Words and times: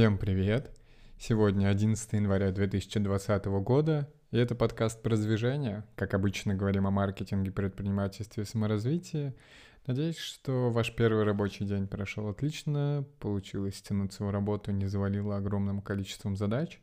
Всем 0.00 0.16
привет! 0.16 0.74
Сегодня 1.18 1.68
11 1.68 2.14
января 2.14 2.52
2020 2.52 3.44
года, 3.62 4.08
и 4.30 4.38
это 4.38 4.54
подкаст 4.54 5.02
про 5.02 5.14
движение. 5.14 5.84
Как 5.94 6.14
обычно 6.14 6.54
говорим 6.54 6.86
о 6.86 6.90
маркетинге, 6.90 7.50
предпринимательстве 7.50 8.44
и 8.44 8.46
саморазвитии. 8.46 9.34
Надеюсь, 9.86 10.16
что 10.16 10.70
ваш 10.70 10.94
первый 10.94 11.24
рабочий 11.24 11.66
день 11.66 11.86
прошел 11.86 12.28
отлично, 12.28 13.04
получилось 13.18 13.76
стянуть 13.76 14.18
в 14.18 14.30
работу, 14.30 14.72
не 14.72 14.86
завалило 14.86 15.36
огромным 15.36 15.82
количеством 15.82 16.34
задач. 16.34 16.80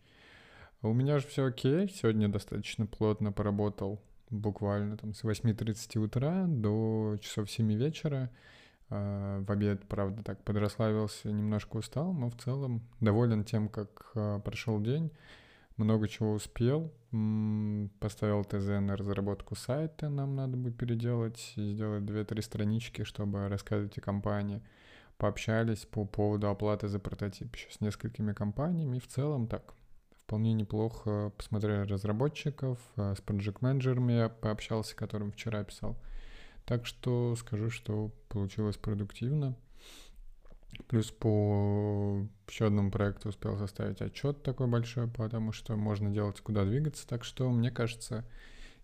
У 0.84 0.94
меня 0.94 1.18
же 1.18 1.26
все 1.26 1.48
окей, 1.48 1.90
сегодня 1.90 2.27
достаточно 2.27 2.86
плотно 2.86 3.31
поработал, 3.31 3.99
буквально 4.30 4.95
там 4.95 5.16
с 5.16 5.23
8.30 5.23 5.98
утра 5.98 6.45
до 6.48 7.18
часов 7.20 7.49
7 7.49 7.73
вечера. 7.73 8.30
А, 8.90 9.44
в 9.44 9.52
обед, 9.52 9.86
правда, 9.88 10.23
так 10.23 10.44
подрасслабился, 10.44 11.32
немножко 11.32 11.78
устал, 11.78 12.14
но 12.14 12.30
в 12.30 12.38
целом 12.38 12.82
доволен 13.00 13.44
тем, 13.44 13.68
как 13.68 14.12
а, 14.16 14.40
прошел 14.40 14.80
день. 14.82 15.12
Много 15.78 16.08
чего 16.08 16.34
успел. 16.34 16.92
Поставил 18.00 18.44
ТЗ 18.44 18.81
на 18.81 18.98
разработку 18.98 19.55
сайта, 19.55 20.09
нам 20.09 20.36
надо 20.36 20.58
будет 20.58 20.76
переделать, 20.76 21.54
сделать 21.55 22.04
2-3 22.04 22.42
странички, 22.42 23.04
чтобы 23.04 23.48
рассказывать 23.48 23.98
о 23.98 24.02
компании. 24.02 24.62
Пообщались 25.17 25.86
по 25.86 26.04
поводу 26.06 26.50
оплаты 26.50 26.88
за 26.88 27.00
прототип 27.00 27.56
еще 27.56 27.70
с 27.72 27.80
несколькими 27.80 28.34
компаниями. 28.34 28.98
И 28.98 29.00
в 29.00 29.08
целом 29.08 29.48
так, 29.48 29.76
вполне 30.26 30.54
неплохо 30.54 31.31
посмотрели 31.38 31.88
разработчиков, 31.88 32.80
а, 32.95 33.14
с 33.16 33.22
проект-менеджерами 33.22 34.14
я 34.14 34.30
пообщался, 34.30 34.95
которым 34.95 35.31
вчера 35.31 35.64
писал. 35.64 35.95
Так 36.68 36.86
что 36.86 37.34
скажу, 37.38 37.70
что 37.70 38.12
получилось 38.28 38.76
продуктивно. 38.76 39.56
Плюс 40.90 41.12
по 41.12 42.28
еще 42.50 42.68
одному 42.68 42.92
проекту 42.92 43.30
успел 43.30 43.58
составить 43.58 44.02
отчет 44.02 44.44
такой 44.44 44.68
большой, 44.68 45.08
потому 45.08 45.54
что 45.54 45.78
можно 45.78 46.10
делать, 46.12 46.42
куда 46.42 46.66
двигаться. 46.66 47.08
Так 47.08 47.23
что, 47.23 47.50
мне 47.50 47.72
кажется, 47.72 48.26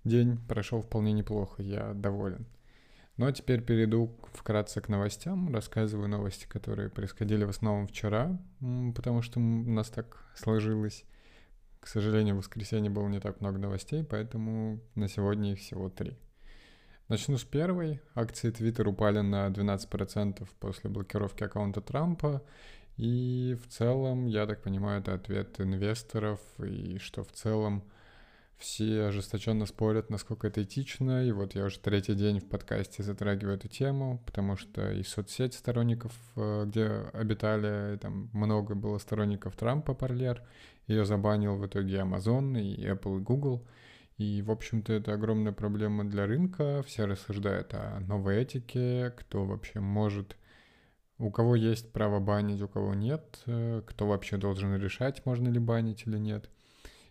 день 0.06 0.38
прошел 0.48 0.81
вполне 0.81 1.11
неплохо, 1.11 1.61
я 1.61 1.94
доволен. 1.94 2.45
Ну 3.17 3.26
а 3.26 3.34
теперь 3.34 3.61
перейду 3.61 4.17
вкратце 4.31 4.80
к 4.80 4.88
новостям. 4.88 5.54
Рассказываю 5.54 6.08
новости, 6.08 6.48
которые 6.48 6.89
происходили 6.89 7.44
в 7.44 7.50
основном 7.50 7.88
вчера, 7.88 8.42
потому 8.95 9.22
что 9.22 9.42
у 9.42 9.44
нас 9.44 9.89
так 9.89 10.31
сложилось. 10.36 11.04
К 11.81 11.88
сожалению, 11.88 12.36
в 12.36 12.38
воскресенье 12.38 12.89
было 12.89 13.09
не 13.09 13.20
так 13.20 13.42
много 13.42 13.59
новостей, 13.59 14.06
поэтому 14.06 14.80
на 14.95 15.09
сегодня 15.09 15.52
их 15.52 15.59
всего 15.59 15.89
три. 15.89 16.17
Начну 17.09 17.37
с 17.37 17.43
первой. 17.43 17.99
Акции 18.15 18.49
Twitter 18.49 18.87
упали 18.87 19.19
на 19.19 19.47
12% 19.47 20.47
после 20.59 20.89
блокировки 20.89 21.43
аккаунта 21.43 21.81
Трампа. 21.81 22.41
И 22.95 23.57
в 23.61 23.67
целом, 23.67 24.27
я 24.27 24.45
так 24.45 24.61
понимаю, 24.61 25.01
это 25.01 25.15
ответ 25.15 25.59
инвесторов, 25.59 26.39
и 26.59 26.97
что 26.99 27.23
в 27.23 27.31
целом 27.33 27.83
все 28.57 29.07
ожесточенно 29.07 29.65
спорят, 29.65 30.09
насколько 30.09 30.47
это 30.47 30.63
этично. 30.63 31.25
И 31.25 31.33
вот 31.33 31.55
я 31.55 31.65
уже 31.65 31.79
третий 31.79 32.15
день 32.15 32.39
в 32.39 32.47
подкасте 32.47 33.03
затрагиваю 33.03 33.57
эту 33.57 33.67
тему, 33.67 34.23
потому 34.25 34.55
что 34.55 34.89
и 34.93 35.03
соцсеть 35.03 35.55
сторонников, 35.55 36.13
э, 36.37 36.63
где 36.67 36.85
обитали, 37.11 37.97
там 37.97 38.29
много 38.31 38.75
было 38.75 38.97
сторонников 38.97 39.57
Трампа, 39.57 39.93
Парлер, 39.93 40.41
ее 40.87 41.03
забанил 41.03 41.57
в 41.57 41.67
итоге 41.67 41.97
Amazon 41.97 42.57
и 42.61 42.87
Apple 42.87 43.17
и 43.17 43.21
Google— 43.21 43.67
и, 44.17 44.42
в 44.42 44.52
общем-то, 44.52 44.94
это 44.94 45.14
огромная 45.14 45.53
проблема 45.53 46.03
для 46.03 46.28
рынка. 46.28 46.83
Все 46.83 47.06
рассуждают 47.06 47.73
о 47.73 48.00
новой 48.02 48.38
этике, 48.38 49.11
кто 49.17 49.45
вообще 49.45 49.80
может, 49.80 50.38
у 51.17 51.32
кого 51.32 51.55
есть 51.55 51.92
право 51.92 52.20
банить, 52.20 52.61
у 52.61 52.67
кого 52.67 52.93
нет, 52.93 53.42
э, 53.48 53.82
кто 53.86 54.08
вообще 54.08 54.37
должен 54.37 54.76
решать, 54.76 55.26
можно 55.26 55.48
ли 55.49 55.60
банить 55.60 56.04
или 56.05 56.17
нет. 56.17 56.49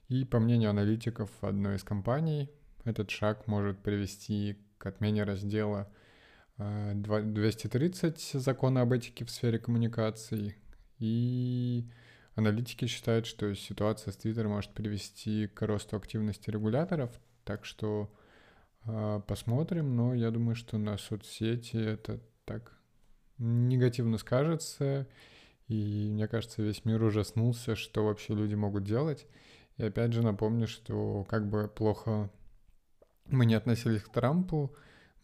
И, 0.09 0.25
по 0.25 0.39
мнению 0.39 0.71
аналитиков 0.71 1.31
одной 1.41 1.77
из 1.77 1.83
компаний, 1.83 2.51
этот 2.85 3.11
шаг 3.11 3.47
может 3.47 3.79
привести 3.83 4.59
к 4.79 4.87
отмене 4.87 5.25
раздела 5.25 5.91
230 6.59 8.35
э, 8.35 8.39
закона 8.39 8.83
об 8.83 8.93
этике 8.93 9.25
в 9.25 9.31
сфере 9.31 9.59
коммуникаций 9.59 10.57
и 10.99 11.89
Аналитики 12.35 12.87
считают, 12.87 13.27
что 13.27 13.55
ситуация 13.55 14.13
с 14.13 14.17
Twitter 14.17 14.49
может 14.49 14.73
привести 14.73 15.49
к 15.49 15.67
росту 15.67 15.97
активности 15.97 16.51
регуляторов, 16.51 17.11
так 17.45 17.65
что 17.65 18.11
э, 18.85 19.21
посмотрим, 19.27 19.95
но 19.95 20.15
я 20.15 20.31
думаю, 20.31 20.57
что 20.57 20.79
на 20.79 20.97
соцсети 20.97 21.77
это 21.77 22.21
так 22.45 22.79
негативно 23.39 24.17
скажется, 24.17 25.07
и 25.69 26.09
мне 26.11 26.27
кажется, 26.27 26.63
весь 26.63 26.85
мир 26.85 27.03
ужаснулся, 27.03 27.77
что 27.77 28.05
вообще 28.05 28.35
люди 28.35 28.55
могут 28.55 28.85
делать. 28.85 29.27
И 29.77 29.85
опять 29.85 30.13
же 30.13 30.23
напомню, 30.23 30.67
что 30.67 31.25
как 31.29 31.49
бы 31.49 31.69
плохо 31.69 32.31
мы 33.27 33.47
не 33.47 33.55
относились 33.55 34.03
к 34.03 34.13
Трампу, 34.13 34.75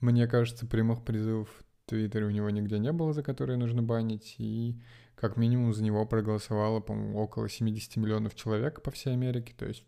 мне 0.00 0.26
кажется, 0.26 0.66
прямых 0.66 1.04
призывов 1.04 1.48
в 1.48 1.88
Твиттере 1.88 2.26
у 2.26 2.30
него 2.30 2.50
нигде 2.50 2.78
не 2.78 2.92
было, 2.92 3.12
за 3.12 3.22
которые 3.22 3.56
нужно 3.56 3.82
банить, 3.82 4.36
и 4.38 4.80
как 5.20 5.36
минимум 5.36 5.72
за 5.72 5.82
него 5.82 6.06
проголосовало, 6.06 6.80
по-моему, 6.80 7.18
около 7.18 7.48
70 7.48 7.96
миллионов 7.96 8.34
человек 8.34 8.82
по 8.82 8.90
всей 8.90 9.12
Америке. 9.12 9.52
То 9.56 9.66
есть 9.66 9.84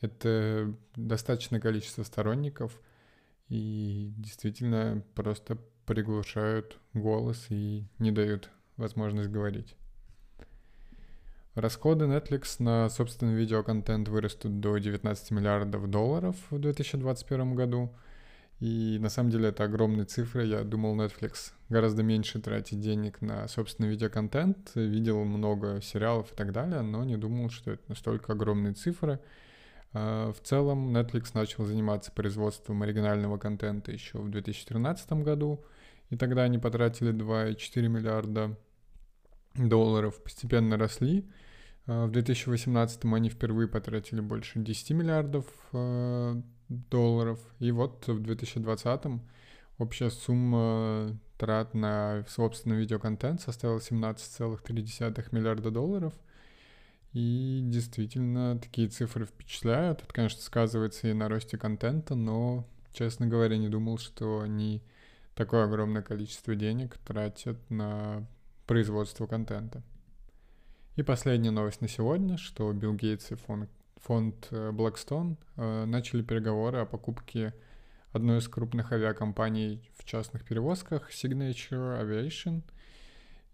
это 0.00 0.72
достаточное 0.94 1.60
количество 1.60 2.04
сторонников 2.04 2.80
и 3.48 4.12
действительно 4.16 5.02
просто 5.14 5.58
приглушают 5.84 6.78
голос 6.94 7.46
и 7.50 7.86
не 7.98 8.12
дают 8.12 8.50
возможность 8.76 9.30
говорить. 9.30 9.74
Расходы 11.54 12.04
Netflix 12.04 12.62
на 12.62 12.88
собственный 12.88 13.34
видеоконтент 13.34 14.08
вырастут 14.08 14.60
до 14.60 14.78
19 14.78 15.32
миллиардов 15.32 15.90
долларов 15.90 16.36
в 16.50 16.58
2021 16.58 17.54
году– 17.54 17.92
и 18.60 18.98
на 19.00 19.08
самом 19.08 19.30
деле 19.30 19.50
это 19.50 19.64
огромные 19.64 20.04
цифры. 20.04 20.44
Я 20.44 20.64
думал, 20.64 20.96
Netflix 20.96 21.52
гораздо 21.68 22.02
меньше 22.02 22.40
тратит 22.40 22.80
денег 22.80 23.20
на 23.20 23.46
собственный 23.46 23.88
видеоконтент. 23.88 24.72
Видел 24.74 25.24
много 25.24 25.80
сериалов 25.80 26.32
и 26.32 26.34
так 26.34 26.52
далее, 26.52 26.82
но 26.82 27.04
не 27.04 27.16
думал, 27.16 27.50
что 27.50 27.72
это 27.72 27.82
настолько 27.88 28.32
огромные 28.32 28.74
цифры. 28.74 29.20
А, 29.92 30.32
в 30.32 30.40
целом 30.40 30.96
Netflix 30.96 31.30
начал 31.34 31.66
заниматься 31.66 32.10
производством 32.10 32.82
оригинального 32.82 33.38
контента 33.38 33.92
еще 33.92 34.18
в 34.18 34.28
2013 34.28 35.12
году, 35.12 35.64
и 36.10 36.16
тогда 36.16 36.42
они 36.42 36.58
потратили 36.58 37.12
2,4 37.12 37.88
миллиарда 37.88 38.58
долларов, 39.54 40.20
постепенно 40.22 40.76
росли. 40.76 41.30
А, 41.86 42.06
в 42.06 42.10
2018 42.10 43.04
они 43.04 43.30
впервые 43.30 43.68
потратили 43.68 44.20
больше 44.20 44.58
10 44.58 44.90
миллиардов 44.90 45.46
а, 45.72 46.42
долларов. 46.68 47.38
И 47.58 47.70
вот 47.70 48.06
в 48.06 48.20
2020 48.20 49.20
общая 49.78 50.10
сумма 50.10 51.18
трат 51.38 51.74
на 51.74 52.24
собственный 52.28 52.76
видеоконтент 52.76 53.40
составила 53.40 53.78
17,3 53.78 55.28
миллиарда 55.32 55.70
долларов. 55.70 56.12
И 57.12 57.60
действительно, 57.64 58.58
такие 58.58 58.88
цифры 58.88 59.24
впечатляют. 59.24 60.02
Это, 60.02 60.12
конечно, 60.12 60.42
сказывается 60.42 61.08
и 61.08 61.14
на 61.14 61.28
росте 61.28 61.56
контента, 61.56 62.14
но, 62.14 62.66
честно 62.92 63.26
говоря, 63.26 63.56
не 63.56 63.68
думал, 63.68 63.98
что 63.98 64.40
они 64.40 64.82
такое 65.34 65.64
огромное 65.64 66.02
количество 66.02 66.54
денег 66.54 66.98
тратят 66.98 67.58
на 67.70 68.26
производство 68.66 69.26
контента. 69.26 69.82
И 70.96 71.02
последняя 71.02 71.52
новость 71.52 71.80
на 71.80 71.88
сегодня, 71.88 72.36
что 72.36 72.72
Билл 72.72 72.94
Гейтс 72.94 73.30
и 73.30 73.36
фонд 73.36 73.70
фонд 74.02 74.48
э, 74.50 74.70
Blackstone 74.70 75.36
э, 75.56 75.84
начали 75.84 76.22
переговоры 76.22 76.78
о 76.78 76.86
покупке 76.86 77.54
одной 78.12 78.38
из 78.38 78.48
крупных 78.48 78.92
авиакомпаний 78.92 79.90
в 79.96 80.04
частных 80.04 80.44
перевозках 80.44 81.10
Signature 81.10 82.00
Aviation. 82.00 82.62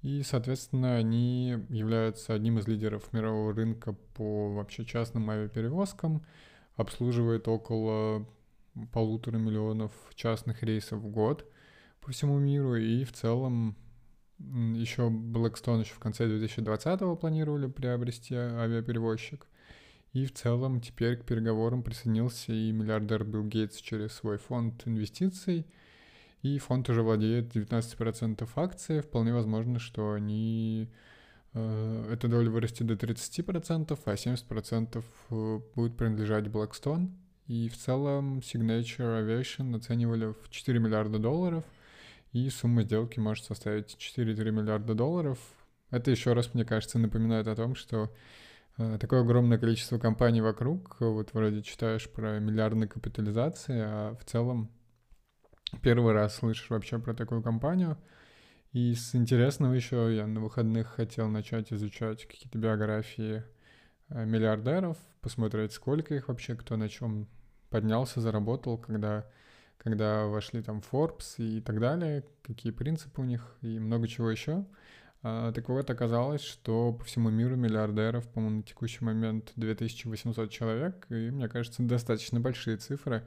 И, 0.02 0.22
соответственно, 0.22 0.96
они 0.96 1.56
являются 1.70 2.34
одним 2.34 2.58
из 2.58 2.68
лидеров 2.68 3.12
мирового 3.12 3.54
рынка 3.54 3.94
по 4.14 4.52
вообще 4.52 4.84
частным 4.84 5.30
авиаперевозкам, 5.30 6.24
обслуживает 6.76 7.48
около 7.48 8.26
полутора 8.92 9.38
миллионов 9.38 9.92
частных 10.14 10.62
рейсов 10.62 11.00
в 11.00 11.08
год 11.08 11.50
по 12.00 12.12
всему 12.12 12.38
миру, 12.38 12.76
и 12.76 13.04
в 13.04 13.12
целом 13.12 13.76
еще 14.38 15.08
Blackstone 15.08 15.80
еще 15.80 15.94
в 15.94 16.00
конце 16.00 16.26
2020 16.26 17.18
планировали 17.18 17.66
приобрести 17.66 18.34
авиаперевозчик. 18.34 19.46
И 20.14 20.26
в 20.26 20.32
целом 20.32 20.80
теперь 20.80 21.16
к 21.16 21.24
переговорам 21.24 21.82
присоединился 21.82 22.52
и 22.52 22.70
миллиардер 22.70 23.24
Билл 23.24 23.42
Гейтс 23.44 23.78
через 23.78 24.12
свой 24.12 24.38
фонд 24.38 24.86
инвестиций. 24.86 25.66
И 26.42 26.58
фонд 26.58 26.88
уже 26.88 27.02
владеет 27.02 27.54
19% 27.54 28.48
акций. 28.54 29.00
Вполне 29.00 29.34
возможно, 29.34 29.80
что 29.80 30.12
они 30.12 30.88
э, 31.52 32.10
эта 32.12 32.28
доля 32.28 32.48
вырастет 32.48 32.86
до 32.86 32.94
30%, 32.94 33.98
а 34.04 34.14
70% 34.14 35.04
э, 35.30 35.60
будет 35.74 35.96
принадлежать 35.96 36.44
Blackstone. 36.44 37.10
И 37.48 37.68
в 37.68 37.76
целом 37.76 38.38
Signature 38.38 39.20
Aviation 39.20 39.76
оценивали 39.76 40.26
в 40.26 40.48
4 40.48 40.78
миллиарда 40.78 41.18
долларов, 41.18 41.64
и 42.32 42.48
сумма 42.50 42.82
сделки 42.82 43.18
может 43.18 43.44
составить 43.44 43.96
4-3 43.98 44.50
миллиарда 44.52 44.94
долларов. 44.94 45.38
Это 45.90 46.12
еще 46.12 46.34
раз, 46.34 46.54
мне 46.54 46.64
кажется, 46.64 47.00
напоминает 47.00 47.48
о 47.48 47.56
том, 47.56 47.74
что 47.74 48.10
такое 48.76 49.20
огромное 49.20 49.58
количество 49.58 49.98
компаний 49.98 50.40
вокруг, 50.40 50.96
вот 51.00 51.32
вроде 51.32 51.62
читаешь 51.62 52.10
про 52.10 52.38
миллиардные 52.38 52.88
капитализации, 52.88 53.80
а 53.80 54.16
в 54.16 54.24
целом 54.24 54.70
первый 55.82 56.12
раз 56.12 56.36
слышишь 56.36 56.70
вообще 56.70 56.98
про 56.98 57.14
такую 57.14 57.42
компанию. 57.42 57.98
И 58.72 58.94
с 58.94 59.14
интересного 59.14 59.72
еще 59.72 60.14
я 60.14 60.26
на 60.26 60.40
выходных 60.40 60.88
хотел 60.88 61.28
начать 61.28 61.72
изучать 61.72 62.26
какие-то 62.26 62.58
биографии 62.58 63.44
э, 64.08 64.24
миллиардеров, 64.24 64.98
посмотреть, 65.20 65.72
сколько 65.72 66.14
их 66.14 66.26
вообще, 66.26 66.56
кто 66.56 66.76
на 66.76 66.88
чем 66.88 67.28
поднялся, 67.70 68.20
заработал, 68.20 68.76
когда, 68.78 69.30
когда 69.78 70.26
вошли 70.26 70.60
там 70.60 70.82
Forbes 70.90 71.36
и 71.38 71.60
так 71.60 71.78
далее, 71.78 72.24
какие 72.42 72.72
принципы 72.72 73.20
у 73.20 73.24
них 73.24 73.56
и 73.62 73.78
много 73.78 74.08
чего 74.08 74.28
еще. 74.28 74.66
А, 75.26 75.52
так 75.52 75.70
вот, 75.70 75.88
оказалось, 75.88 76.42
что 76.42 76.92
по 76.92 77.02
всему 77.04 77.30
миру 77.30 77.56
миллиардеров, 77.56 78.28
по-моему, 78.28 78.58
на 78.58 78.62
текущий 78.62 79.02
момент 79.02 79.52
2800 79.56 80.50
человек, 80.50 81.06
и, 81.08 81.30
мне 81.30 81.48
кажется, 81.48 81.82
достаточно 81.82 82.40
большие 82.40 82.76
цифры. 82.76 83.26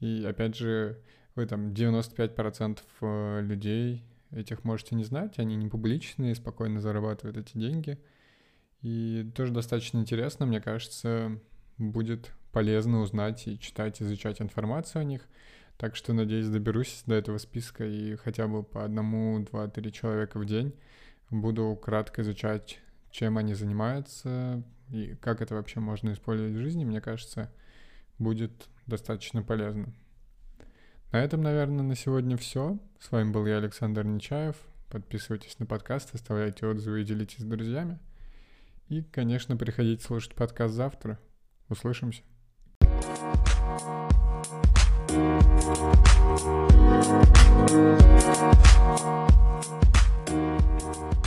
И, 0.00 0.22
опять 0.28 0.54
же, 0.54 1.00
вы 1.34 1.46
там 1.46 1.70
95% 1.70 2.80
э, 3.00 3.40
людей 3.40 4.04
этих 4.32 4.64
можете 4.64 4.94
не 4.96 5.04
знать, 5.04 5.38
они 5.38 5.56
не 5.56 5.68
публичные, 5.68 6.34
спокойно 6.34 6.78
зарабатывают 6.78 7.38
эти 7.38 7.56
деньги. 7.56 7.98
И 8.82 9.32
тоже 9.34 9.54
достаточно 9.54 9.96
интересно, 9.96 10.44
мне 10.44 10.60
кажется, 10.60 11.40
будет 11.78 12.32
полезно 12.52 13.00
узнать 13.00 13.48
и 13.48 13.58
читать, 13.58 14.02
изучать 14.02 14.42
информацию 14.42 15.00
о 15.00 15.04
них. 15.04 15.26
Так 15.78 15.96
что, 15.96 16.12
надеюсь, 16.12 16.48
доберусь 16.48 17.02
до 17.06 17.14
этого 17.14 17.38
списка 17.38 17.86
и 17.86 18.16
хотя 18.16 18.46
бы 18.46 18.62
по 18.62 18.84
одному, 18.84 19.42
два, 19.50 19.68
три 19.68 19.90
человека 19.90 20.38
в 20.38 20.44
день 20.44 20.74
буду 21.30 21.78
кратко 21.80 22.22
изучать, 22.22 22.80
чем 23.10 23.38
они 23.38 23.54
занимаются 23.54 24.62
и 24.90 25.14
как 25.20 25.40
это 25.40 25.54
вообще 25.54 25.80
можно 25.80 26.12
использовать 26.12 26.52
в 26.54 26.60
жизни. 26.60 26.84
Мне 26.84 27.00
кажется, 27.00 27.52
будет 28.18 28.68
достаточно 28.86 29.42
полезно. 29.42 29.92
На 31.12 31.22
этом, 31.22 31.42
наверное, 31.42 31.82
на 31.82 31.96
сегодня 31.96 32.36
все. 32.36 32.78
С 32.98 33.10
вами 33.10 33.30
был 33.30 33.46
я, 33.46 33.58
Александр 33.58 34.04
Нечаев. 34.04 34.56
Подписывайтесь 34.90 35.58
на 35.58 35.66
подкаст, 35.66 36.14
оставляйте 36.14 36.66
отзывы 36.66 37.02
и 37.02 37.04
делитесь 37.04 37.38
с 37.38 37.44
друзьями. 37.44 37.98
И, 38.88 39.02
конечно, 39.02 39.56
приходите 39.56 40.04
слушать 40.04 40.34
подкаст 40.34 40.74
завтра. 40.74 41.18
Услышимся. 41.68 42.22
Thank 47.72 47.94
you. 51.14 51.19